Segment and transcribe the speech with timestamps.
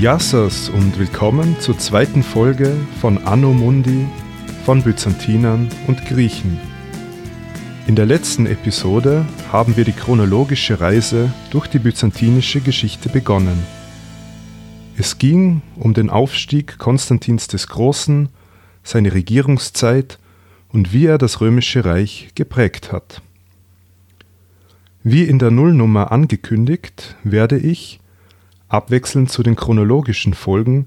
[0.00, 4.06] Yassas und willkommen zur zweiten Folge von Anno Mundi
[4.64, 6.60] von Byzantinern und Griechen.
[7.88, 13.60] In der letzten Episode haben wir die chronologische Reise durch die byzantinische Geschichte begonnen.
[14.96, 18.28] Es ging um den Aufstieg Konstantins des Großen,
[18.84, 20.20] seine Regierungszeit
[20.68, 23.20] und wie er das römische Reich geprägt hat.
[25.02, 27.98] Wie in der Nullnummer angekündigt, werde ich,
[28.68, 30.86] abwechselnd zu den chronologischen Folgen,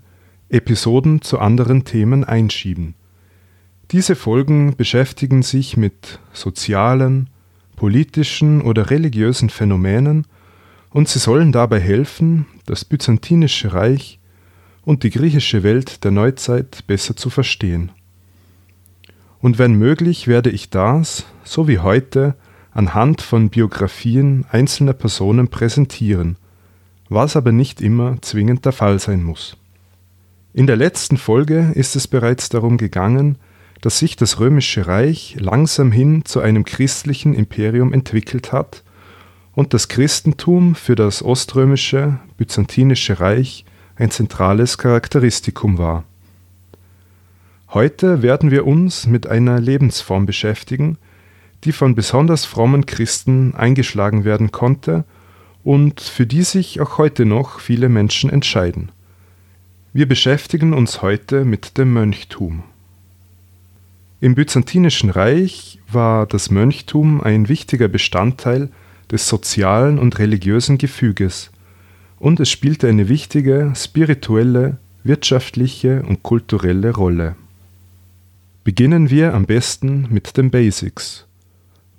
[0.50, 2.96] Episoden zu anderen Themen einschieben.
[3.92, 7.30] Diese Folgen beschäftigen sich mit sozialen,
[7.76, 10.28] politischen oder religiösen Phänomenen
[10.92, 14.20] und sie sollen dabei helfen, das byzantinische Reich
[14.84, 17.92] und die griechische Welt der Neuzeit besser zu verstehen.
[19.40, 22.36] Und wenn möglich werde ich das, so wie heute,
[22.72, 26.38] anhand von Biografien einzelner Personen präsentieren,
[27.12, 29.58] was aber nicht immer zwingend der Fall sein muss.
[30.54, 33.38] In der letzten Folge ist es bereits darum gegangen,
[33.82, 38.84] dass sich das römische Reich langsam hin zu einem christlichen Imperium entwickelt hat
[39.54, 43.66] und das Christentum für das oströmische byzantinische Reich
[43.98, 46.06] ein zentrales Charakteristikum war.
[47.72, 50.98] Heute werden wir uns mit einer Lebensform beschäftigen,
[51.66, 55.04] die von besonders frommen Christen eingeschlagen werden konnte
[55.64, 58.90] und für die sich auch heute noch viele Menschen entscheiden.
[59.94, 62.64] Wir beschäftigen uns heute mit dem Mönchtum.
[64.22, 68.70] Im Byzantinischen Reich war das Mönchtum ein wichtiger Bestandteil
[69.12, 71.52] des sozialen und religiösen Gefüges,
[72.20, 77.36] und es spielte eine wichtige spirituelle, wirtschaftliche und kulturelle Rolle.
[78.64, 81.26] Beginnen wir am besten mit den Basics.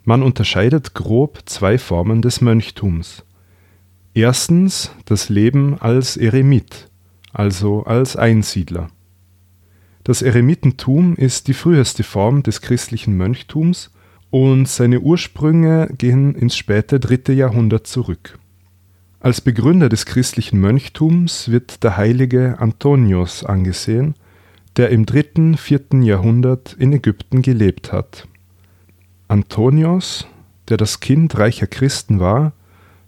[0.04, 3.24] Man unterscheidet grob zwei Formen des Mönchtums.
[4.14, 6.90] Erstens das Leben als Eremit,
[7.32, 8.90] also als Einsiedler.
[10.04, 13.90] Das Eremitentum ist die früheste Form des christlichen Mönchtums
[14.28, 18.38] und seine Ursprünge gehen ins späte dritte Jahrhundert zurück.
[19.18, 24.14] Als Begründer des christlichen Mönchtums wird der heilige Antonios angesehen,
[24.76, 28.28] der im dritten, vierten Jahrhundert in Ägypten gelebt hat.
[29.28, 30.26] Antonios,
[30.68, 32.52] der das Kind reicher Christen war,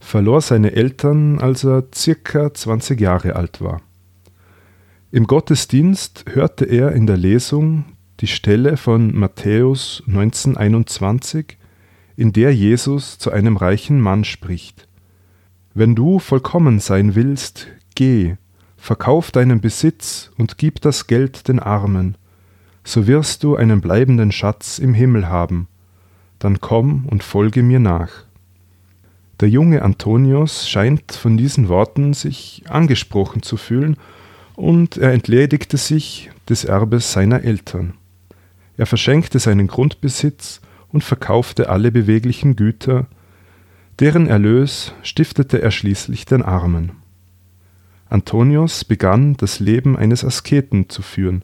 [0.04, 3.80] verlor seine Eltern, als er circa 20 Jahre alt war.
[5.10, 7.84] Im Gottesdienst hörte er in der Lesung
[8.20, 11.58] die Stelle von Matthäus 1921,
[12.16, 14.86] in der Jesus zu einem reichen Mann spricht.
[15.72, 18.36] Wenn du vollkommen sein willst, geh,
[18.76, 22.16] verkauf deinen Besitz und gib das Geld den Armen,
[22.84, 25.68] so wirst du einen bleibenden Schatz im Himmel haben
[26.44, 28.10] dann komm und folge mir nach.
[29.40, 33.96] Der junge Antonius scheint von diesen Worten sich angesprochen zu fühlen,
[34.56, 37.94] und er entledigte sich des Erbes seiner Eltern.
[38.76, 40.60] Er verschenkte seinen Grundbesitz
[40.92, 43.06] und verkaufte alle beweglichen Güter,
[43.98, 46.92] deren Erlös stiftete er schließlich den Armen.
[48.08, 51.42] Antonius begann das Leben eines Asketen zu führen,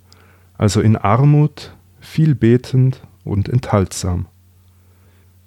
[0.56, 4.26] also in Armut, viel betend und enthaltsam.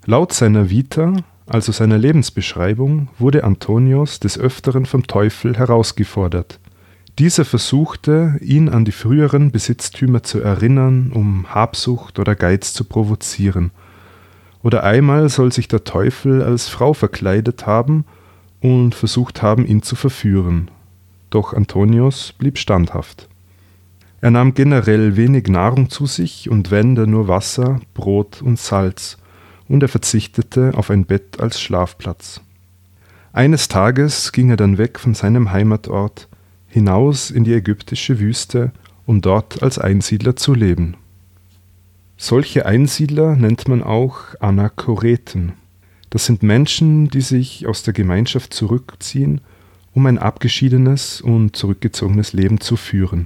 [0.06, 1.14] Laut seiner Vita,
[1.46, 6.60] also seiner Lebensbeschreibung, wurde Antonius des Öfteren vom Teufel herausgefordert.
[7.20, 13.72] Dieser versuchte, ihn an die früheren Besitztümer zu erinnern, um Habsucht oder Geiz zu provozieren.
[14.64, 18.06] Oder einmal soll sich der Teufel als Frau verkleidet haben
[18.62, 20.72] und versucht haben, ihn zu verführen.
[21.30, 23.28] Doch Antonius blieb standhaft.
[24.22, 29.18] Er nahm generell wenig Nahrung zu sich und wende nur Wasser, Brot und Salz,
[29.74, 32.42] und er verzichtete auf ein Bett als Schlafplatz.
[33.34, 36.28] Eines Tages ging er dann weg von seinem Heimatort
[36.68, 38.72] hinaus in die ägyptische Wüste,
[39.08, 40.96] um dort als Einsiedler zu leben.
[42.18, 45.54] Solche Einsiedler nennt man auch Anachoreten.
[46.12, 49.42] Das sind Menschen, die sich aus der Gemeinschaft zurückziehen,
[49.96, 53.26] um ein abgeschiedenes und zurückgezogenes Leben zu führen.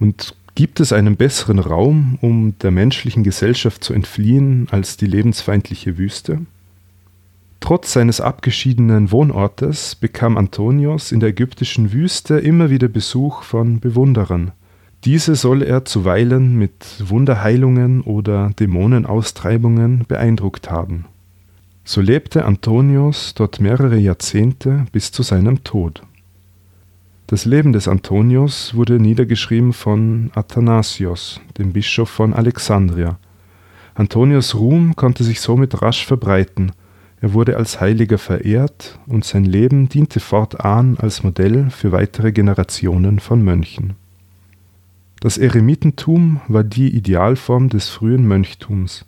[0.00, 5.96] Und Gibt es einen besseren Raum, um der menschlichen Gesellschaft zu entfliehen, als die lebensfeindliche
[5.96, 6.40] Wüste?
[7.60, 14.50] Trotz seines abgeschiedenen Wohnortes bekam Antonius in der ägyptischen Wüste immer wieder Besuch von Bewunderern.
[15.04, 21.06] Diese soll er zuweilen mit Wunderheilungen oder Dämonenaustreibungen beeindruckt haben.
[21.84, 26.02] So lebte Antonius dort mehrere Jahrzehnte bis zu seinem Tod.
[27.32, 33.18] Das Leben des Antonius wurde niedergeschrieben von Athanasios, dem Bischof von Alexandria.
[33.94, 36.72] Antonius Ruhm konnte sich somit rasch verbreiten.
[37.22, 43.18] Er wurde als Heiliger verehrt und sein Leben diente fortan als Modell für weitere Generationen
[43.18, 43.94] von Mönchen.
[45.20, 49.06] Das Eremitentum war die Idealform des frühen Mönchtums.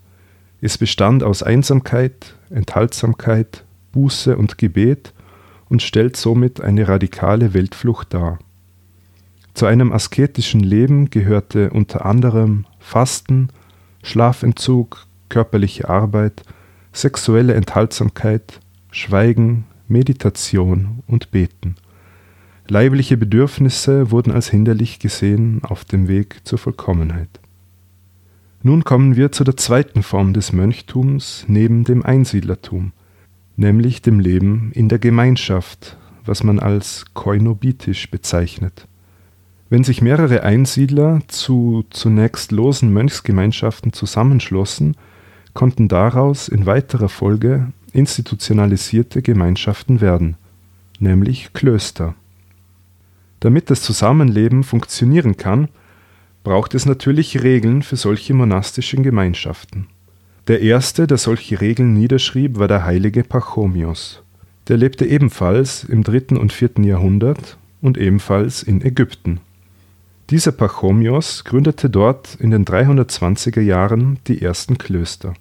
[0.63, 5.13] Es bestand aus Einsamkeit, Enthaltsamkeit, Buße und Gebet
[5.75, 8.39] und stellt somit eine radikale Weltflucht dar.
[9.55, 13.49] Zu einem asketischen Leben gehörte unter anderem Fasten,
[14.05, 16.45] Schlafentzug, körperliche Arbeit,
[16.93, 18.61] sexuelle Enthaltsamkeit,
[18.93, 21.75] Schweigen, Meditation und Beten.
[22.69, 27.41] Leibliche Bedürfnisse wurden als hinderlich gesehen auf dem Weg zur Vollkommenheit.
[28.63, 32.93] Nun kommen wir zu der zweiten Form des Mönchtums neben dem Einsiedlertum,
[33.57, 38.87] nämlich dem Leben in der Gemeinschaft, was man als koinobitisch bezeichnet.
[39.71, 44.97] Wenn sich mehrere Einsiedler zu zunächst losen Mönchsgemeinschaften zusammenschlossen,
[45.53, 50.37] konnten daraus in weiterer Folge institutionalisierte Gemeinschaften werden,
[50.99, 52.15] nämlich Klöster.
[53.41, 55.69] Damit das Zusammenleben funktionieren kann,
[56.43, 59.87] braucht es natürlich Regeln für solche monastischen Gemeinschaften.
[60.47, 64.23] Der erste, der solche Regeln niederschrieb, war der heilige Pachomios.
[64.69, 69.41] Der lebte ebenfalls im dritten und vierten Jahrhundert und ebenfalls in Ägypten.
[70.29, 75.35] Dieser Pachomios gründete dort in den 320er Jahren die ersten Klöster.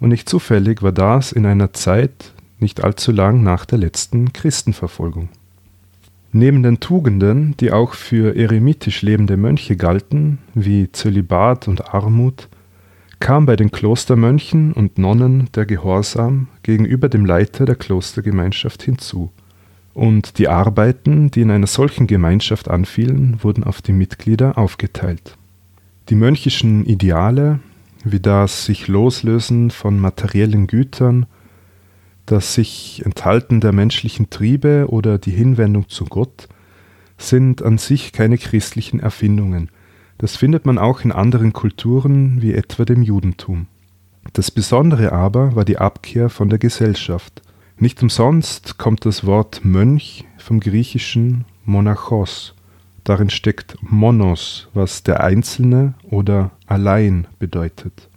[0.00, 5.28] Und nicht zufällig war das in einer Zeit nicht allzu lang nach der letzten Christenverfolgung.
[6.32, 12.48] Neben den Tugenden, die auch für eremitisch lebende Mönche galten, wie Zölibat und Armut,
[13.20, 19.30] kam bei den Klostermönchen und Nonnen der Gehorsam gegenüber dem Leiter der Klostergemeinschaft hinzu.
[19.92, 25.36] Und die Arbeiten, die in einer solchen Gemeinschaft anfielen, wurden auf die Mitglieder aufgeteilt.
[26.08, 27.60] Die mönchischen Ideale,
[28.04, 31.26] wie das sich loslösen von materiellen Gütern,
[32.24, 36.48] das sich enthalten der menschlichen Triebe oder die Hinwendung zu Gott,
[37.18, 39.68] sind an sich keine christlichen Erfindungen.
[40.20, 43.68] Das findet man auch in anderen Kulturen wie etwa dem Judentum.
[44.34, 47.40] Das Besondere aber war die Abkehr von der Gesellschaft.
[47.78, 52.54] Nicht umsonst kommt das Wort Mönch vom griechischen Monachos.
[53.02, 58.10] Darin steckt Monos, was der Einzelne oder allein bedeutet.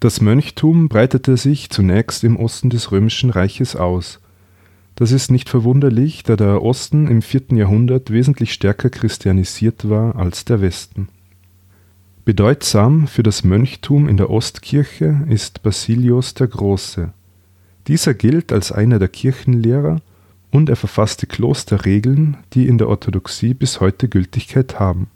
[0.00, 4.18] Das Mönchtum breitete sich zunächst im Osten des römischen Reiches aus.
[4.96, 10.44] Das ist nicht verwunderlich, da der Osten im vierten Jahrhundert wesentlich stärker christianisiert war als
[10.44, 11.06] der Westen.
[12.26, 17.12] Bedeutsam für das Mönchtum in der Ostkirche ist Basilios der Große.
[17.86, 20.00] Dieser gilt als einer der Kirchenlehrer
[20.50, 25.06] und er verfasste Klosterregeln, die in der Orthodoxie bis heute Gültigkeit haben.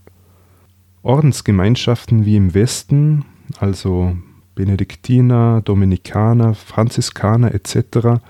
[1.03, 3.25] Ordensgemeinschaften wie im Westen,
[3.59, 4.17] also
[4.55, 8.23] Benediktiner, Dominikaner, Franziskaner etc.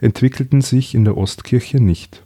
[0.00, 2.24] entwickelten sich in der Ostkirche nicht.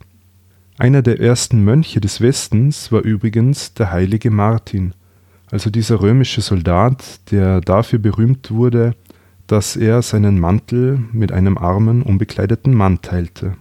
[0.78, 4.94] Einer der ersten Mönche des Westens war übrigens der heilige Martin,
[5.50, 8.94] also dieser römische Soldat, der dafür berühmt wurde,
[9.46, 13.54] dass er seinen Mantel mit einem armen, unbekleideten Mann teilte.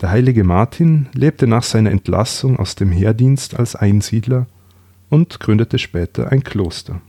[0.00, 4.46] Der heilige Martin lebte nach seiner Entlassung aus dem Heerdienst als Einsiedler
[5.08, 7.00] und gründete später ein Kloster.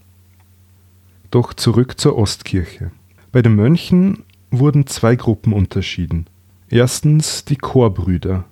[1.32, 2.92] Doch zurück zur Ostkirche.
[3.32, 6.28] Bei den Mönchen wurden zwei Gruppen unterschieden.
[6.70, 8.46] Erstens die Chorbrüder.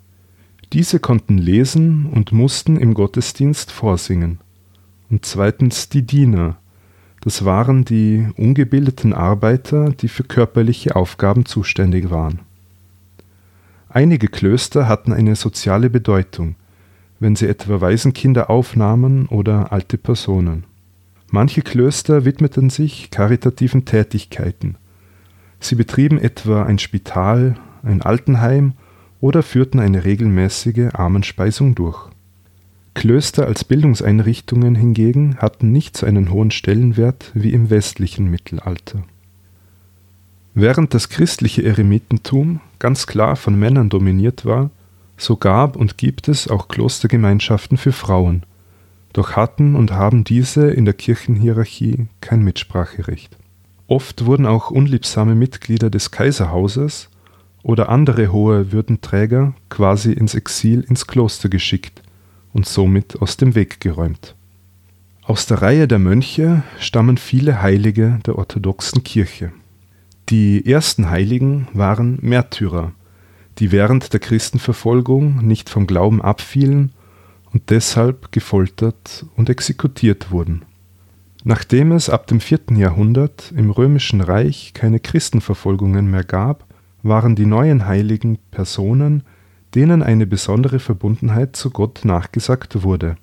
[0.73, 4.39] Diese konnten lesen und mussten im Gottesdienst vorsingen.
[5.13, 6.55] Und zweitens die Diener.
[7.21, 12.39] Das waren die ungebildeten Arbeiter, die für körperliche Aufgaben zuständig waren.
[13.89, 16.55] Einige Klöster hatten eine soziale Bedeutung,
[17.19, 20.63] wenn sie etwa Waisenkinder aufnahmen oder alte Personen.
[21.29, 24.77] Manche Klöster widmeten sich karitativen Tätigkeiten.
[25.59, 28.73] Sie betrieben etwa ein Spital, ein Altenheim
[29.21, 32.12] oder führten eine regelmäßige Armenspeisung durch.
[32.93, 39.03] Klöster als Bildungseinrichtungen hingegen hatten nicht so einen hohen Stellenwert wie im westlichen Mittelalter.
[40.53, 44.69] Während das christliche Eremitentum ganz klar von Männern dominiert war,
[45.17, 48.43] so gab und gibt es auch Klostergemeinschaften für Frauen,
[49.13, 53.35] doch hatten und haben diese in der Kirchenhierarchie kein Mitspracherecht.
[53.87, 57.09] Oft wurden auch unliebsame Mitglieder des Kaiserhauses
[57.63, 62.02] oder andere hohe Würdenträger quasi ins Exil ins Kloster geschickt
[62.53, 64.35] und somit aus dem Weg geräumt.
[65.25, 69.51] Aus der Reihe der Mönche stammen viele Heilige der orthodoxen Kirche.
[70.29, 72.91] Die ersten Heiligen waren Märtyrer,
[73.59, 76.91] die während der Christenverfolgung nicht vom Glauben abfielen
[77.51, 80.63] und deshalb gefoltert und exekutiert wurden.
[81.43, 86.65] Nachdem es ab dem vierten Jahrhundert im römischen Reich keine Christenverfolgungen mehr gab,
[87.01, 89.23] waren die neuen heiligen Personen,
[89.75, 93.15] denen eine besondere Verbundenheit zu Gott nachgesagt wurde.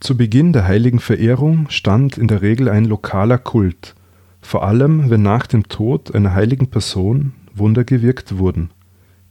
[0.00, 3.94] Zu Beginn der heiligen Verehrung stand in der Regel ein lokaler Kult,
[4.40, 8.70] vor allem wenn nach dem Tod einer heiligen Person Wunder gewirkt wurden.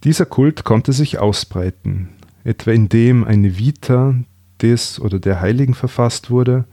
[0.03, 2.09] Dieser Kult konnte sich ausbreiten,
[2.43, 4.15] etwa indem eine Vita
[4.61, 6.65] des oder der Heiligen verfasst wurde,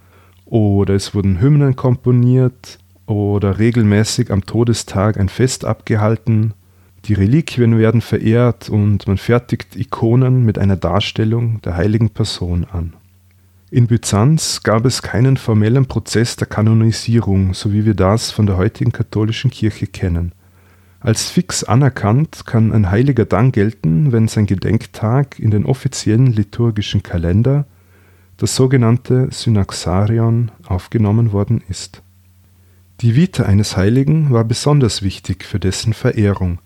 [0.45, 6.55] oder es wurden Hymnen komponiert, oder regelmäßig am Todestag ein Fest abgehalten,
[7.05, 12.93] die Reliquien werden verehrt und man fertigt Ikonen mit einer Darstellung der heiligen Person an.
[13.71, 18.57] In Byzanz gab es keinen formellen Prozess der Kanonisierung, so wie wir das von der
[18.57, 20.33] heutigen katholischen Kirche kennen.
[21.01, 27.03] Als fix anerkannt kann ein Heiliger dann gelten, wenn sein Gedenktag in den offiziellen liturgischen
[27.03, 27.67] Kalender,
[28.37, 32.03] das sogenannte Synaxarion, aufgenommen worden ist.
[33.01, 36.59] Die Vita eines Heiligen war besonders wichtig für dessen Verehrung,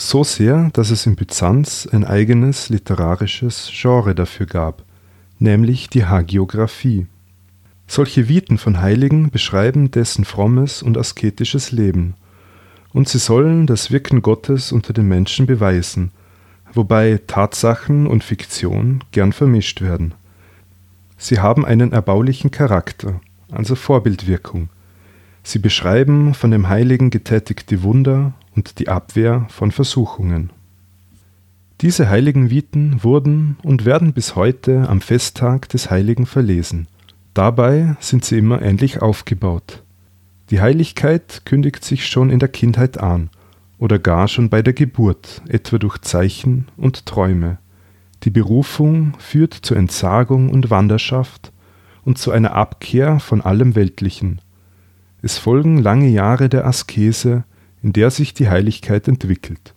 [0.00, 4.84] so sehr, dass es in Byzanz ein eigenes literarisches Genre dafür gab
[5.38, 7.06] nämlich die Hagiographie.
[7.86, 12.14] Solche Viten von Heiligen beschreiben dessen frommes und asketisches Leben,
[12.92, 16.10] und sie sollen das Wirken Gottes unter den Menschen beweisen,
[16.72, 20.14] wobei Tatsachen und Fiktion gern vermischt werden.
[21.16, 24.68] Sie haben einen erbaulichen Charakter, also Vorbildwirkung.
[25.42, 30.50] Sie beschreiben von dem Heiligen getätigte Wunder und die Abwehr von Versuchungen.
[31.80, 36.88] Diese heiligen Viten wurden und werden bis heute am Festtag des Heiligen verlesen.
[37.34, 39.84] Dabei sind sie immer ähnlich aufgebaut.
[40.50, 43.30] Die Heiligkeit kündigt sich schon in der Kindheit an
[43.78, 47.58] oder gar schon bei der Geburt, etwa durch Zeichen und Träume.
[48.24, 51.52] Die Berufung führt zur Entsagung und Wanderschaft
[52.04, 54.40] und zu einer Abkehr von allem Weltlichen.
[55.22, 57.44] Es folgen lange Jahre der Askese,
[57.82, 59.74] in der sich die Heiligkeit entwickelt.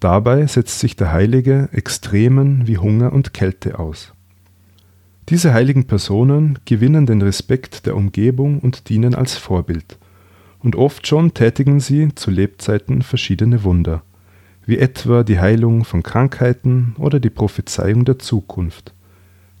[0.00, 4.12] Dabei setzt sich der Heilige Extremen wie Hunger und Kälte aus.
[5.28, 9.96] Diese heiligen Personen gewinnen den Respekt der Umgebung und dienen als Vorbild.
[10.58, 14.02] Und oft schon tätigen sie zu Lebzeiten verschiedene Wunder,
[14.66, 18.92] wie etwa die Heilung von Krankheiten oder die Prophezeiung der Zukunft.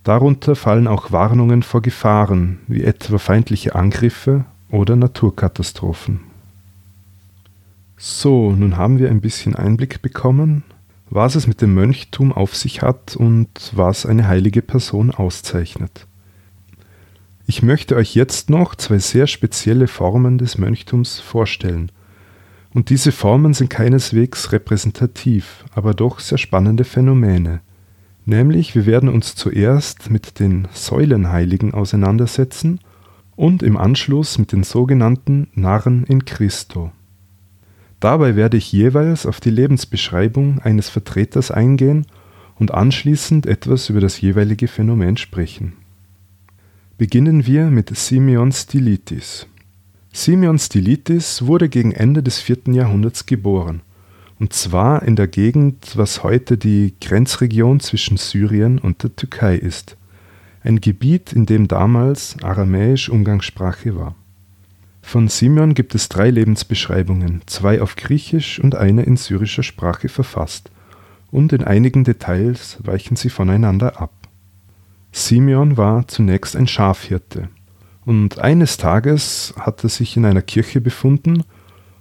[0.02, 6.31] Darunter fallen auch Warnungen vor Gefahren, wie etwa feindliche Angriffe oder Naturkatastrophen.
[8.04, 10.64] So, nun haben wir ein bisschen Einblick bekommen,
[11.08, 16.08] was es mit dem Mönchtum auf sich hat und was eine heilige Person auszeichnet.
[17.46, 21.92] Ich möchte euch jetzt noch zwei sehr spezielle Formen des Mönchtums vorstellen.
[22.74, 27.60] Und diese Formen sind keineswegs repräsentativ, aber doch sehr spannende Phänomene.
[28.24, 32.80] Nämlich, wir werden uns zuerst mit den Säulenheiligen auseinandersetzen
[33.36, 36.90] und im Anschluss mit den sogenannten Narren in Christo.
[38.02, 42.04] Dabei werde ich jeweils auf die Lebensbeschreibung eines Vertreters eingehen
[42.56, 45.74] und anschließend etwas über das jeweilige Phänomen sprechen.
[46.98, 49.46] Beginnen wir mit Simeon Stylitis.
[50.12, 52.74] Simeon Stylitis wurde gegen Ende des 4.
[52.74, 53.82] Jahrhunderts geboren,
[54.40, 59.96] und zwar in der Gegend, was heute die Grenzregion zwischen Syrien und der Türkei ist,
[60.64, 64.16] ein Gebiet, in dem damals Aramäisch Umgangssprache war.
[65.02, 70.70] Von Simeon gibt es drei Lebensbeschreibungen, zwei auf Griechisch und eine in syrischer Sprache verfasst,
[71.30, 74.12] und in einigen Details weichen sie voneinander ab.
[75.10, 77.48] Simeon war zunächst ein Schafhirte,
[78.06, 81.44] und eines Tages hat er sich in einer Kirche befunden,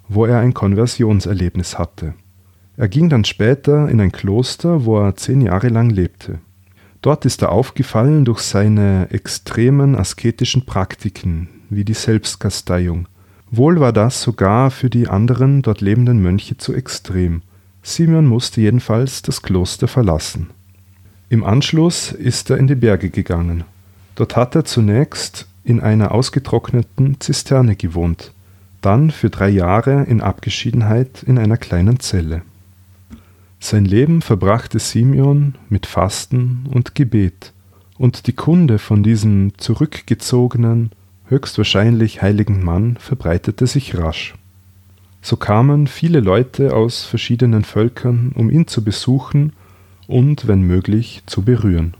[0.07, 2.13] wo er ein Konversionserlebnis hatte.
[2.77, 6.39] Er ging dann später in ein Kloster, wo er zehn Jahre lang lebte.
[7.01, 13.07] Dort ist er aufgefallen durch seine extremen asketischen Praktiken, wie die Selbstkasteiung.
[13.49, 17.41] Wohl war das sogar für die anderen dort lebenden Mönche zu extrem.
[17.81, 20.51] Simeon musste jedenfalls das Kloster verlassen.
[21.29, 23.63] Im Anschluss ist er in die Berge gegangen.
[24.15, 28.33] Dort hat er zunächst in einer ausgetrockneten Zisterne gewohnt,
[28.81, 32.41] dann für drei Jahre in Abgeschiedenheit in einer kleinen Zelle.
[33.59, 37.53] Sein Leben verbrachte Simeon mit Fasten und Gebet,
[37.97, 40.91] und die Kunde von diesem zurückgezogenen,
[41.31, 44.35] höchstwahrscheinlich heiligen Mann verbreitete sich rasch.
[45.21, 49.53] So kamen viele Leute aus verschiedenen Völkern, um ihn zu besuchen
[50.07, 51.93] und, wenn möglich, zu berühren.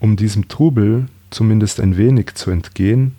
[0.00, 3.16] Um diesem Trubel zumindest ein wenig zu entgehen,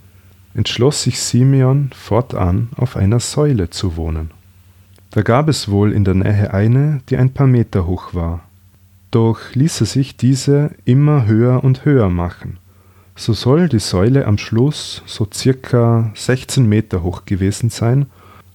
[0.53, 4.29] entschloss sich Simeon fortan auf einer Säule zu wohnen.
[5.11, 8.43] Da gab es wohl in der Nähe eine, die ein paar Meter hoch war.
[9.09, 12.59] Doch ließ er sich diese immer höher und höher machen
[13.17, 18.05] so soll die Säule am Schluss so circa 16 Meter hoch gewesen sein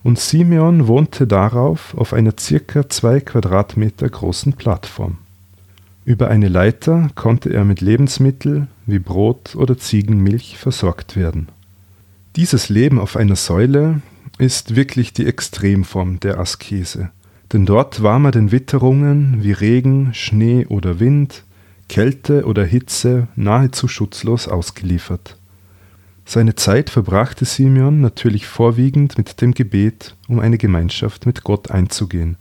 [0.04, 5.18] und Simeon wohnte darauf auf einer circa zwei Quadratmeter großen Plattform.
[6.04, 11.48] Über eine Leiter konnte er mit Lebensmitteln wie Brot oder Ziegenmilch versorgt werden.
[12.36, 14.00] Dieses Leben auf einer Säule
[14.38, 17.10] ist wirklich die Extremform der Askese,
[17.52, 21.44] denn dort war man den Witterungen wie Regen, Schnee oder Wind,
[21.92, 25.36] Kälte oder Hitze nahezu schutzlos ausgeliefert.
[26.24, 32.38] Seine Zeit verbrachte Simeon natürlich vorwiegend mit dem Gebet, um eine Gemeinschaft mit Gott einzugehen.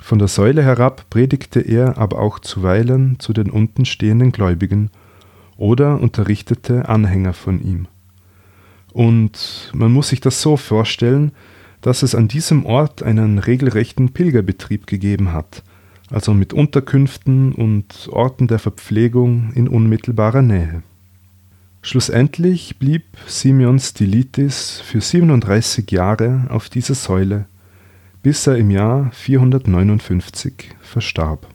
[0.00, 4.92] Von der Säule herab predigte er aber auch zuweilen zu den untenstehenden Gläubigen
[5.56, 7.88] oder unterrichtete Anhänger von ihm.
[8.92, 11.32] Und man muss sich das so vorstellen,
[11.80, 15.64] dass es an diesem Ort einen regelrechten Pilgerbetrieb gegeben hat,
[16.12, 20.82] also mit Unterkünften und Orten der Verpflegung in unmittelbarer Nähe.
[21.80, 27.46] Schlussendlich blieb Simeon Stylitis für 37 Jahre auf dieser Säule,
[28.22, 31.46] bis er im Jahr 459 verstarb.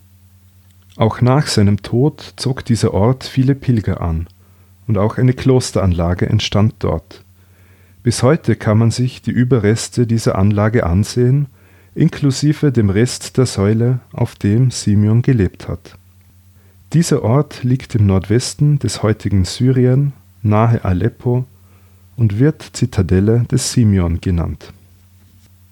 [0.97, 4.27] Auch nach seinem Tod zog dieser Ort viele Pilger an,
[4.87, 7.23] und auch eine Klosteranlage entstand dort.
[8.01, 11.47] Bis heute kann man sich die Überreste dieser Anlage ansehen,
[11.97, 15.97] inklusive dem Rest der Säule, auf dem Simeon gelebt hat.
[16.93, 21.45] Dieser Ort liegt im Nordwesten des heutigen Syrien, nahe Aleppo,
[22.15, 24.71] und wird Zitadelle des Simeon genannt.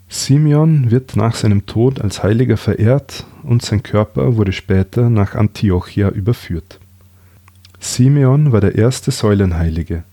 [0.10, 6.10] Simeon wird nach seinem Tod als Heiliger verehrt und sein Körper wurde später nach Antiochia
[6.10, 6.80] überführt.
[7.80, 10.04] Simeon war der erste Säulenheilige,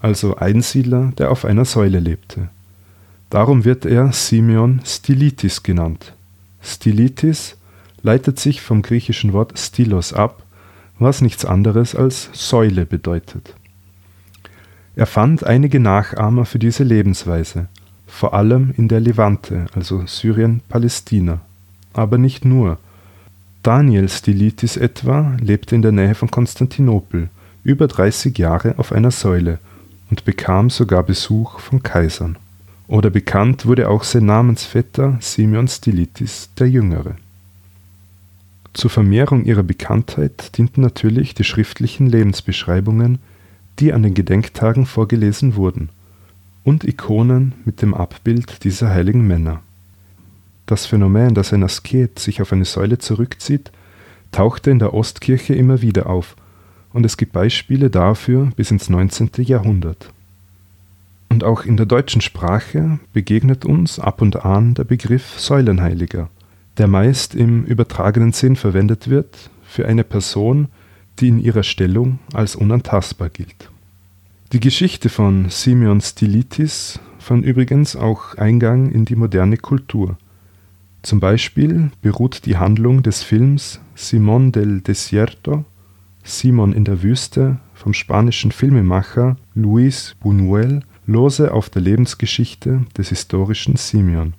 [0.00, 2.48] also Einsiedler, der auf einer Säule lebte.
[3.30, 6.14] Darum wird er Simeon Stylitis genannt.
[6.62, 7.56] Stylitis
[8.02, 10.42] leitet sich vom griechischen Wort Stylos ab
[10.98, 13.54] was nichts anderes als Säule bedeutet.
[14.96, 17.68] Er fand einige Nachahmer für diese Lebensweise,
[18.06, 21.40] vor allem in der Levante, also Syrien-Palästina.
[21.92, 22.78] Aber nicht nur.
[23.62, 27.28] Daniel Stylitis etwa lebte in der Nähe von Konstantinopel,
[27.62, 29.58] über 30 Jahre auf einer Säule
[30.10, 32.36] und bekam sogar Besuch von Kaisern.
[32.88, 37.16] Oder bekannt wurde auch sein Namensvetter Simeon Stylitis der Jüngere.
[38.72, 43.18] Zur Vermehrung ihrer Bekanntheit dienten natürlich die schriftlichen Lebensbeschreibungen,
[43.78, 45.90] die an den Gedenktagen vorgelesen wurden,
[46.64, 49.62] und Ikonen mit dem Abbild dieser heiligen Männer.
[50.64, 53.70] Das Phänomen, dass ein Asket sich auf eine Säule zurückzieht,
[54.32, 56.36] tauchte in der Ostkirche immer wieder auf,
[56.92, 59.30] und es gibt Beispiele dafür bis ins 19.
[59.38, 60.10] Jahrhundert.
[61.38, 66.30] Und auch in der deutschen Sprache begegnet uns ab und an der Begriff Säulenheiliger
[66.78, 70.66] der meist im übertragenen Sinn verwendet wird für eine Person,
[71.20, 73.70] die in ihrer Stellung als unantastbar gilt.
[74.52, 80.16] Die Geschichte von Simeon Stylitis fand übrigens auch Eingang in die moderne Kultur.
[81.02, 85.64] Zum Beispiel beruht die Handlung des Films Simón del Desierto,
[86.24, 93.76] Simon in der Wüste, vom spanischen Filmemacher Luis Buñuel lose auf der Lebensgeschichte des historischen
[93.76, 94.34] Simeon.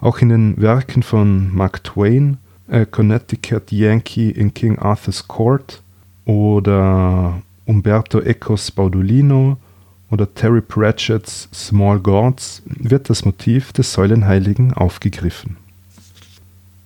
[0.00, 5.80] Auch in den Werken von Mark Twain, A Connecticut Yankee in King Arthur's Court
[6.24, 9.56] oder Umberto Ecos Baudolino
[10.10, 15.56] oder Terry Pratchett's Small Gods wird das Motiv des Säulenheiligen aufgegriffen.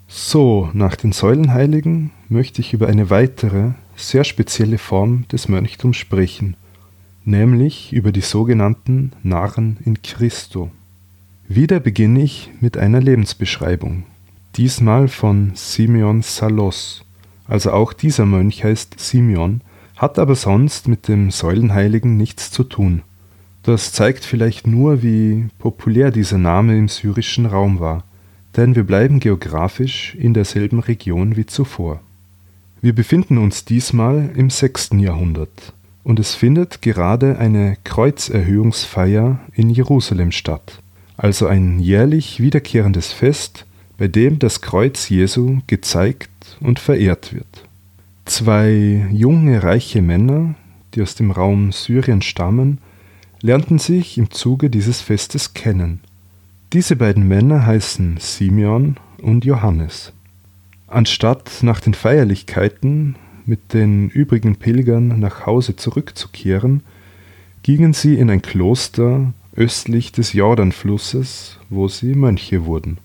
[0.09, 6.55] So, nach den Säulenheiligen möchte ich über eine weitere, sehr spezielle Form des Mönchtums sprechen,
[7.25, 10.71] nämlich über die sogenannten Narren in Christo.
[11.49, 14.05] Wieder beginne ich mit einer Lebensbeschreibung,
[14.57, 17.05] diesmal von Simeon Salos.
[17.47, 19.61] Also auch dieser Mönch heißt Simeon,
[19.97, 23.03] hat aber sonst mit dem Säulenheiligen nichts zu tun.
[23.63, 28.05] Das zeigt vielleicht nur, wie populär dieser Name im syrischen Raum war,
[28.57, 32.01] denn wir bleiben geografisch in derselben Region wie zuvor.
[32.81, 34.91] Wir befinden uns diesmal im 6.
[34.95, 35.73] Jahrhundert
[36.05, 40.83] und es findet gerade eine Kreuzerhöhungsfeier in Jerusalem statt
[41.23, 43.65] also ein jährlich wiederkehrendes Fest,
[43.97, 47.65] bei dem das Kreuz Jesu gezeigt und verehrt wird.
[48.25, 50.55] Zwei junge, reiche Männer,
[50.95, 52.79] die aus dem Raum Syrien stammen,
[53.41, 56.01] lernten sich im Zuge dieses Festes kennen.
[56.73, 60.13] Diese beiden Männer heißen Simeon und Johannes.
[60.87, 66.83] Anstatt nach den Feierlichkeiten mit den übrigen Pilgern nach Hause zurückzukehren,
[67.63, 72.99] gingen sie in ein Kloster östlich des Jordanflusses, wo sie Mönche wurden.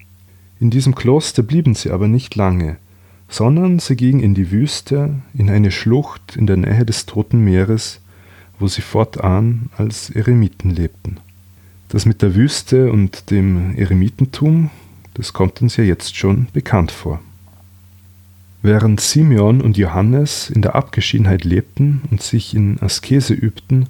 [0.59, 2.77] In diesem Kloster blieben sie aber nicht lange,
[3.29, 7.99] sondern sie gingen in die Wüste, in eine Schlucht in der Nähe des Toten Meeres,
[8.59, 11.17] wo sie fortan als Eremiten lebten.
[11.89, 14.71] Das mit der Wüste und dem Eremitentum,
[15.13, 17.21] das kommt uns ja jetzt schon bekannt vor.
[18.61, 23.87] Während Simeon und Johannes in der Abgeschiedenheit lebten und sich in Askese übten,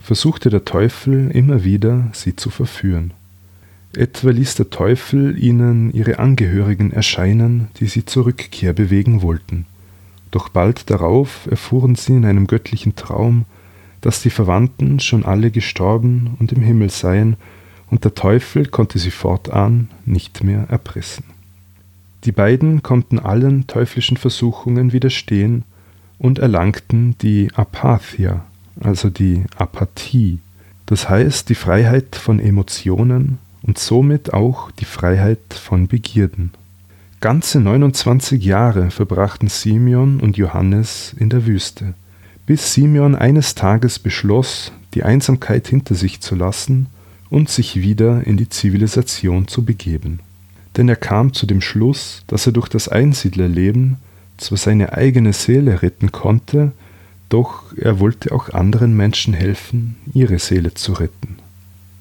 [0.00, 3.12] versuchte der Teufel immer wieder, sie zu verführen.
[3.94, 9.66] Etwa ließ der Teufel ihnen ihre Angehörigen erscheinen, die sie zur Rückkehr bewegen wollten.
[10.30, 13.44] Doch bald darauf erfuhren sie in einem göttlichen Traum,
[14.00, 17.36] dass die Verwandten schon alle gestorben und im Himmel seien,
[17.90, 21.24] und der Teufel konnte sie fortan nicht mehr erpressen.
[22.24, 25.64] Die beiden konnten allen teuflischen Versuchungen widerstehen
[26.18, 28.44] und erlangten die Apathia,
[28.80, 30.38] also die Apathie,
[30.84, 36.50] das heißt die Freiheit von Emotionen und somit auch die Freiheit von Begierden.
[37.20, 41.94] Ganze 29 Jahre verbrachten Simeon und Johannes in der Wüste,
[42.46, 46.86] bis Simeon eines Tages beschloss, die Einsamkeit hinter sich zu lassen
[47.28, 50.20] und sich wieder in die Zivilisation zu begeben.
[50.76, 53.96] Denn er kam zu dem Schluss, dass er durch das Einsiedlerleben
[54.36, 56.72] zwar seine eigene Seele retten konnte,
[57.28, 61.36] doch er wollte auch anderen Menschen helfen, ihre Seele zu retten.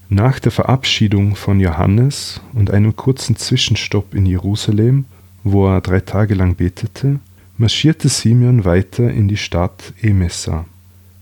[0.09, 5.05] Nach der Verabschiedung von Johannes und einem kurzen Zwischenstopp in Jerusalem,
[5.43, 7.19] wo er drei Tage lang betete,
[7.57, 10.65] marschierte Simeon weiter in die Stadt Emesa.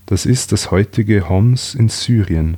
[0.06, 2.56] Das ist das heutige Homs in Syrien.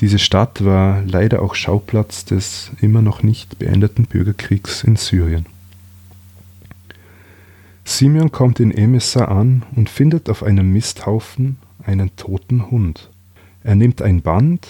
[0.00, 5.46] Diese Stadt war leider auch Schauplatz des immer noch nicht beendeten Bürgerkriegs in Syrien.
[7.84, 13.10] Simeon kommt in Emesa an und findet auf einem Misthaufen einen toten Hund.
[13.62, 14.66] Er nimmt ein Band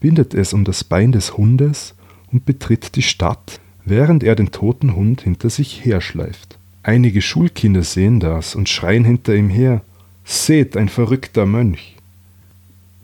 [0.00, 1.94] bindet es um das Bein des Hundes
[2.32, 6.58] und betritt die Stadt, während er den toten Hund hinter sich herschleift.
[6.82, 9.82] Einige Schulkinder sehen das und schreien hinter ihm her
[10.24, 11.96] Seht, ein verrückter Mönch.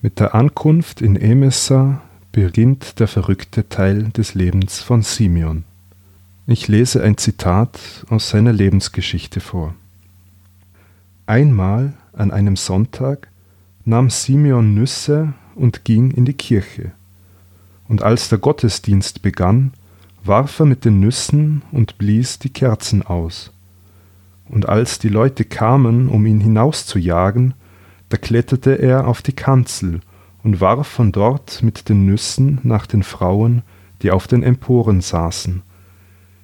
[0.07, 5.64] Mit der Ankunft in Emesa beginnt der verrückte Teil des Lebens von Simeon.
[6.47, 9.75] Ich lese ein Zitat aus seiner Lebensgeschichte vor.
[11.27, 13.27] Einmal an einem Sonntag
[13.85, 16.92] nahm Simeon Nüsse und ging in die Kirche.
[17.88, 19.73] Und als der Gottesdienst begann,
[20.23, 23.51] warf er mit den Nüssen und blies die Kerzen aus.
[24.49, 27.55] Und als die Leute kamen, um ihn hinauszujagen,
[28.09, 30.01] da kletterte er auf die Kanzel
[30.42, 33.62] und warf von dort mit den Nüssen nach den Frauen,
[34.03, 35.62] die auf den Emporen saßen.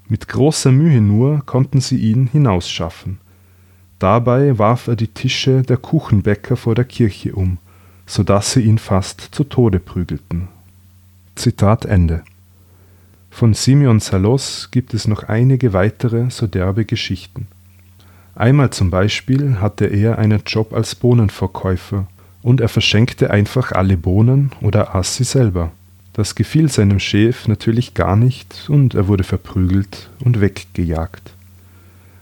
[0.08, 3.18] Mit großer Mühe nur konnten sie ihn hinausschaffen.
[3.98, 7.58] Dabei warf er die Tische der Kuchenbäcker vor der Kirche um
[8.06, 10.48] so dass sie ihn fast zu Tode prügelten.
[11.34, 12.22] Zitat Ende.
[13.30, 17.46] Von Simeon Salos gibt es noch einige weitere so derbe Geschichten.
[18.34, 22.06] Einmal zum Beispiel hatte er einen Job als Bohnenverkäufer
[22.42, 25.70] und er verschenkte einfach alle Bohnen oder aß sie selber.
[26.14, 31.32] Das gefiel seinem Chef natürlich gar nicht und er wurde verprügelt und weggejagt.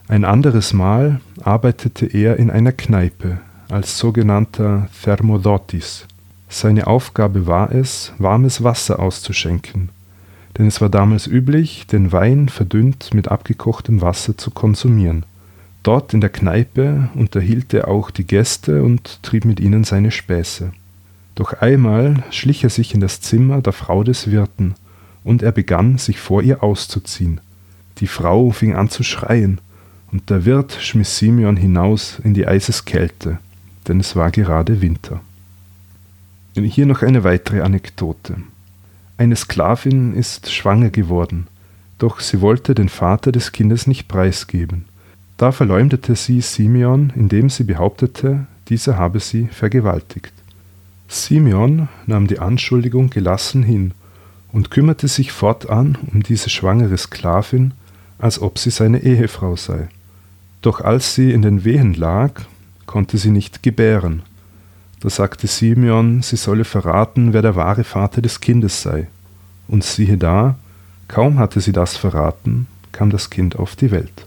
[0.09, 6.07] Ein anderes Mal arbeitete er in einer Kneipe, als sogenannter Thermodotis.
[6.49, 9.90] Seine Aufgabe war es, warmes Wasser auszuschenken,
[10.59, 15.25] denn es war damals üblich, den Wein verdünnt mit abgekochtem Wasser zu konsumieren.
[15.83, 20.73] Dort in der Kneipe unterhielt er auch die Gäste und trieb mit ihnen seine Späße.
[21.35, 24.75] Doch einmal schlich er sich in das Zimmer der Frau des Wirten,
[25.23, 27.40] und er begann, sich vor ihr auszuziehen.
[27.99, 29.59] Die Frau fing an zu schreien,
[30.12, 33.38] und der Wirt schmiss Simeon hinaus in die Eiseskälte
[33.90, 35.21] denn es war gerade Winter.
[36.55, 38.37] Hier noch eine weitere Anekdote.
[39.16, 41.49] Eine Sklavin ist schwanger geworden,
[41.99, 44.85] doch sie wollte den Vater des Kindes nicht preisgeben.
[45.40, 50.35] Da verleumdete sie Simeon, indem sie behauptete, dieser habe sie vergewaltigt.
[51.09, 53.92] Simeon nahm die Anschuldigung gelassen hin
[54.53, 57.72] und kümmerte sich fortan um diese schwangere Sklavin,
[58.18, 59.88] als ob sie seine Ehefrau sei.
[60.61, 62.42] Doch als sie in den Wehen lag
[62.85, 64.20] konnte sie nicht gebären.
[65.00, 69.09] Da sagte Simeon, sie solle verraten, wer der wahre Vater des Kindes sei.
[69.68, 70.57] Und siehe da,
[71.09, 74.26] kaum hatte sie das verraten, kam das Kind auf die Welt.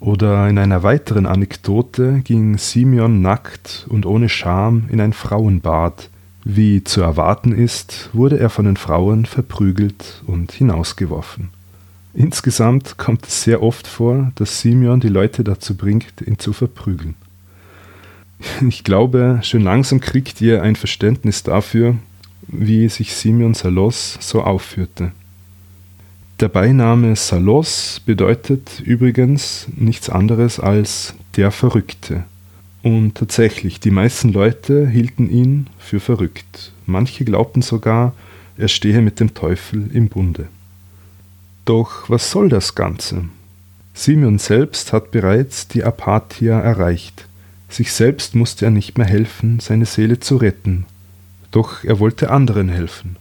[0.00, 6.08] Oder in einer weiteren Anekdote ging Simeon nackt und ohne Scham in ein Frauenbad.
[6.42, 11.50] Wie zu erwarten ist, wurde er von den Frauen verprügelt und hinausgeworfen.
[12.14, 17.14] Insgesamt kommt es sehr oft vor, dass Simeon die Leute dazu bringt, ihn zu verprügeln.
[18.66, 21.96] Ich glaube, schon langsam kriegt ihr ein Verständnis dafür,
[22.48, 25.12] wie sich Simeon Salos so aufführte.
[26.40, 32.24] Der Beiname Salos bedeutet übrigens nichts anderes als der Verrückte.
[32.82, 36.72] Und tatsächlich, die meisten Leute hielten ihn für verrückt.
[36.86, 38.14] Manche glaubten sogar,
[38.56, 40.48] er stehe mit dem Teufel im Bunde.
[41.66, 43.24] Doch was soll das Ganze?
[43.92, 47.26] Simeon selbst hat bereits die Apathia erreicht.
[47.68, 50.86] Sich selbst musste er nicht mehr helfen, seine Seele zu retten.
[51.50, 53.16] Doch er wollte anderen helfen.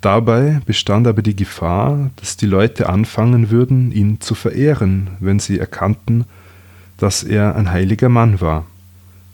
[0.00, 5.58] Dabei bestand aber die Gefahr, dass die Leute anfangen würden, ihn zu verehren, wenn sie
[5.58, 6.24] erkannten,
[6.96, 8.66] dass er ein heiliger Mann war.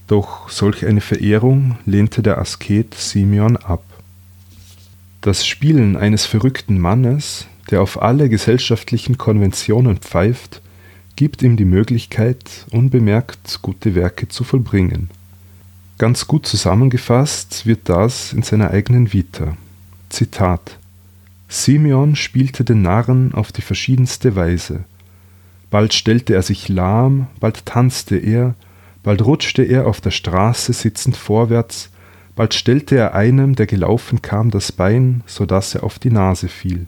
[0.08, 3.82] Doch solch eine Verehrung lehnte der Asket Simeon ab.
[5.20, 10.62] Das Spielen eines verrückten Mannes, der auf alle gesellschaftlichen Konventionen pfeift,
[11.16, 15.10] gibt ihm die Möglichkeit, unbemerkt gute Werke zu vollbringen.
[15.98, 19.56] Ganz gut zusammengefasst wird das in seiner eigenen Vita.
[20.16, 20.78] Zitat
[21.46, 24.84] Simeon spielte den Narren auf die verschiedenste Weise.
[25.68, 28.54] Bald stellte er sich lahm, bald tanzte er,
[29.02, 31.90] bald rutschte er auf der Straße sitzend vorwärts,
[32.34, 36.48] bald stellte er einem, der gelaufen kam, das Bein, so dass er auf die Nase
[36.48, 36.86] fiel.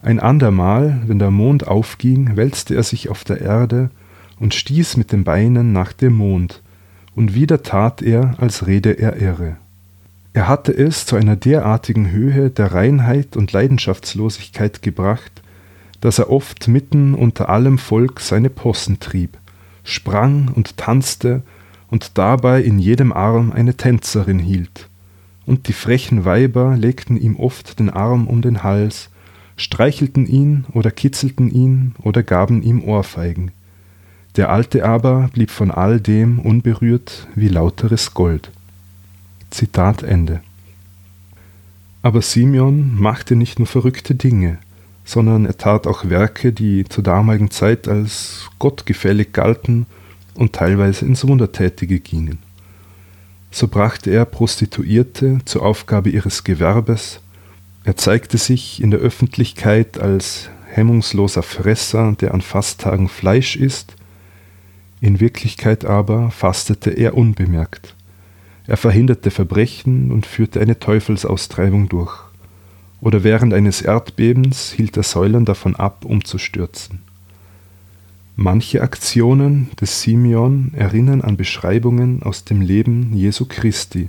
[0.00, 3.90] Ein andermal, wenn der Mond aufging, wälzte er sich auf der Erde
[4.38, 6.62] und stieß mit den Beinen nach dem Mond,
[7.14, 9.58] und wieder tat er, als rede er irre.
[10.32, 15.42] Er hatte es zu einer derartigen Höhe der Reinheit und Leidenschaftslosigkeit gebracht,
[16.00, 19.36] dass er oft mitten unter allem Volk seine Possen trieb,
[19.82, 21.42] sprang und tanzte
[21.88, 24.88] und dabei in jedem Arm eine Tänzerin hielt.
[25.46, 29.10] Und die frechen Weiber legten ihm oft den Arm um den Hals,
[29.56, 33.50] streichelten ihn oder kitzelten ihn oder gaben ihm Ohrfeigen.
[34.36, 38.52] Der Alte aber blieb von all dem unberührt wie lauteres Gold.
[39.50, 40.40] Zitat Ende.
[42.02, 44.58] Aber Simeon machte nicht nur verrückte Dinge,
[45.04, 49.86] sondern er tat auch Werke, die zur damaligen Zeit als gottgefällig galten
[50.34, 52.38] und teilweise ins Wundertätige gingen.
[53.50, 57.20] So brachte er Prostituierte zur Aufgabe ihres Gewerbes,
[57.82, 63.96] er zeigte sich in der Öffentlichkeit als hemmungsloser Fresser, der an Fasttagen Fleisch isst,
[65.00, 67.96] in Wirklichkeit aber fastete er unbemerkt.
[68.70, 72.16] Er verhinderte Verbrechen und führte eine Teufelsaustreibung durch.
[73.00, 77.00] Oder während eines Erdbebens hielt er Säulen davon ab, umzustürzen.
[78.36, 84.08] Manche Aktionen des Simeon erinnern an Beschreibungen aus dem Leben Jesu Christi,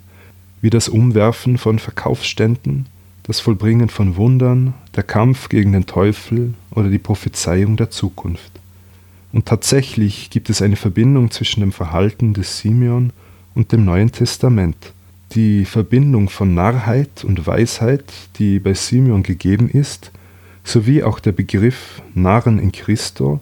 [0.62, 2.86] wie das Umwerfen von Verkaufsständen,
[3.24, 8.52] das Vollbringen von Wundern, der Kampf gegen den Teufel oder die Prophezeiung der Zukunft.
[9.34, 13.12] Und tatsächlich gibt es eine Verbindung zwischen dem Verhalten des Simeon
[13.56, 14.94] und dem Neuen Testament.
[15.34, 18.06] Die Verbindung von Narrheit und Weisheit,
[18.38, 20.12] die bei Simeon gegeben ist,
[20.64, 23.40] sowie auch der Begriff Narren in Christo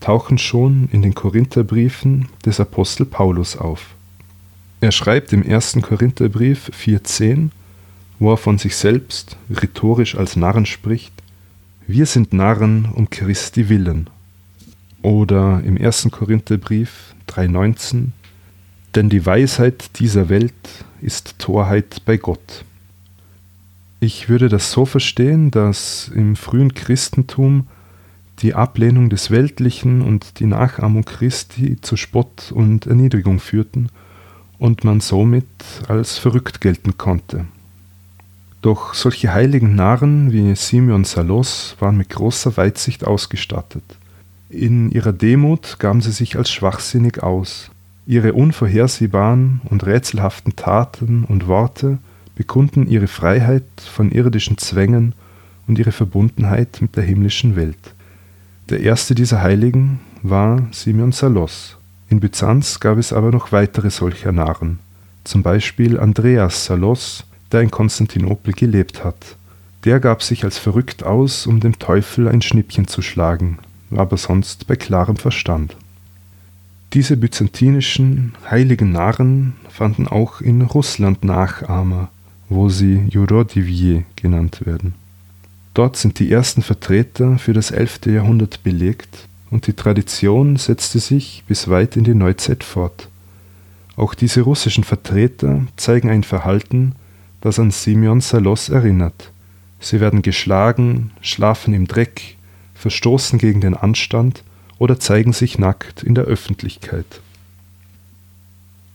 [0.00, 3.94] tauchen schon in den Korintherbriefen des Apostel Paulus auf.
[4.80, 7.50] Er schreibt im ersten Korintherbrief 4,10,
[8.18, 11.12] wo er von sich selbst rhetorisch als Narren spricht:
[11.86, 14.08] Wir sind Narren um Christi willen.
[15.02, 18.08] Oder im ersten Korintherbrief 3,19,
[18.94, 20.54] denn die Weisheit dieser Welt
[21.00, 22.64] ist Torheit bei Gott.
[24.00, 27.66] Ich würde das so verstehen, dass im frühen Christentum
[28.40, 33.90] die Ablehnung des Weltlichen und die Nachahmung Christi zu Spott und Erniedrigung führten
[34.58, 35.46] und man somit
[35.88, 37.44] als verrückt gelten konnte.
[38.62, 43.84] Doch solche heiligen Narren wie Simeon Salos waren mit großer Weitsicht ausgestattet.
[44.48, 47.70] In ihrer Demut gaben sie sich als schwachsinnig aus,
[48.10, 51.98] Ihre unvorhersehbaren und rätselhaften Taten und Worte
[52.34, 55.14] bekunden ihre Freiheit von irdischen Zwängen
[55.68, 57.94] und ihre Verbundenheit mit der himmlischen Welt.
[58.68, 61.76] Der erste dieser Heiligen war Simeon Salos.
[62.08, 64.80] In Byzanz gab es aber noch weitere solcher Narren,
[65.22, 69.36] zum Beispiel Andreas Salos, der in Konstantinopel gelebt hat.
[69.84, 73.60] Der gab sich als verrückt aus, um dem Teufel ein Schnippchen zu schlagen,
[73.94, 75.76] aber sonst bei klarem Verstand.
[76.92, 82.10] Diese byzantinischen heiligen Narren fanden auch in Russland Nachahmer,
[82.48, 84.94] wo sie Jurodivje genannt werden.
[85.72, 88.06] Dort sind die ersten Vertreter für das 11.
[88.06, 93.08] Jahrhundert belegt und die Tradition setzte sich bis weit in die Neuzeit fort.
[93.94, 96.96] Auch diese russischen Vertreter zeigen ein Verhalten,
[97.40, 99.30] das an Simeon Salos erinnert.
[99.78, 102.36] Sie werden geschlagen, schlafen im Dreck,
[102.74, 104.42] verstoßen gegen den Anstand
[104.80, 107.20] oder zeigen sich nackt in der Öffentlichkeit.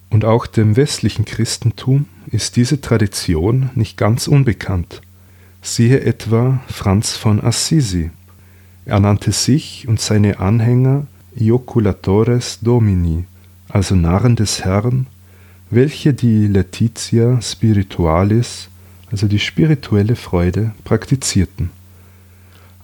[0.09, 5.01] Und auch dem westlichen Christentum ist diese Tradition nicht ganz unbekannt.
[5.61, 8.09] Siehe etwa Franz von Assisi.
[8.85, 13.25] Er nannte sich und seine Anhänger Ioculatores Domini,
[13.69, 15.05] also Narren des Herrn,
[15.69, 18.69] welche die Laetitia Spiritualis,
[19.11, 21.69] also die spirituelle Freude, praktizierten.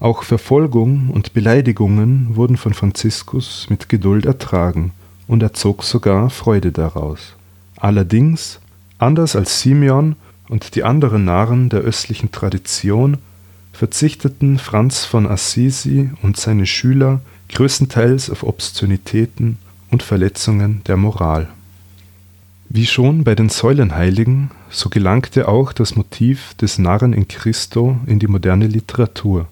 [0.02, 4.90] Auch Verfolgung und Beleidigungen wurden von Franziskus mit Geduld ertragen,
[5.28, 7.36] und er zog sogar Freude daraus.
[7.76, 8.58] Allerdings,
[8.98, 10.16] anders als Simeon
[10.48, 13.18] und die anderen Narren der östlichen Tradition,
[13.72, 19.56] verzichteten Franz von Assisi und seine Schüler größtenteils auf Obszönitäten
[19.92, 21.46] und Verletzungen der Moral.
[22.68, 28.18] Wie schon bei den Säulenheiligen, so gelangte auch das Motiv des Narren in Christo in
[28.18, 29.46] die moderne Literatur.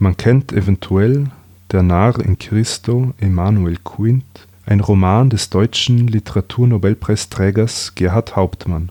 [0.00, 1.26] Man kennt eventuell
[1.72, 8.90] Der Narr in Christo Emanuel Quint, ein Roman des deutschen Literaturnobelpreisträgers Gerhard Hauptmann.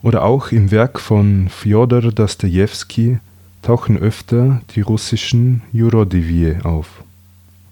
[0.00, 3.18] Oder auch im Werk von Fjodor Dostojewski
[3.62, 7.02] tauchen öfter die russischen Jurodivie auf.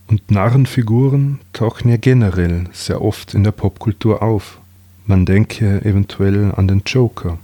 [0.08, 4.58] Und Narrenfiguren tauchen ja generell sehr oft in der Popkultur auf.
[5.06, 7.38] Man denke eventuell an den Joker.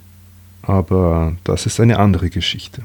[0.63, 2.83] Aber das ist eine andere Geschichte.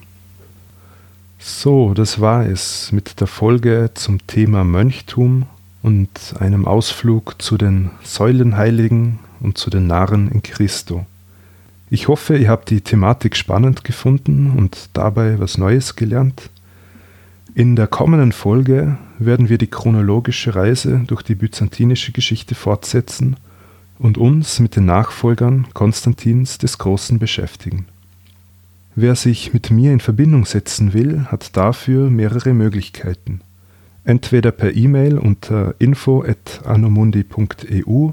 [1.43, 5.47] So, das war es mit der Folge zum Thema Mönchtum
[5.82, 11.06] und einem Ausflug zu den Säulenheiligen und zu den Narren in Christo.
[11.89, 16.49] Ich hoffe, ihr habt die Thematik spannend gefunden und dabei was Neues gelernt.
[17.56, 23.36] In der kommenden Folge werden wir die chronologische Reise durch die byzantinische Geschichte fortsetzen–
[24.01, 27.86] und uns mit den Nachfolgern Konstantins des Großen beschäftigen.
[28.95, 33.39] Wer sich mit mir in Verbindung setzen will, hat dafür mehrere Möglichkeiten.
[34.04, 38.10] Entweder per E-Mail unter info.anomundi.eu,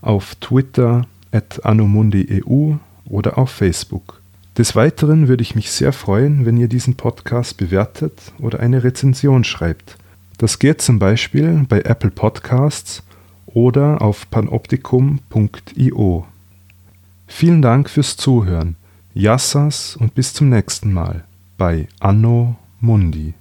[0.00, 4.20] auf Twitter at anomundi.eu oder auf Facebook.
[4.56, 9.44] Des Weiteren würde ich mich sehr freuen, wenn ihr diesen Podcast bewertet oder eine Rezension
[9.44, 9.96] schreibt.
[10.38, 13.02] Das geht zum Beispiel bei Apple Podcasts
[13.46, 16.26] oder auf panoptikum.io.
[17.26, 18.76] Vielen Dank fürs Zuhören.
[19.14, 21.24] Yassas und bis zum nächsten Mal
[21.58, 23.34] bei Anno Mundi.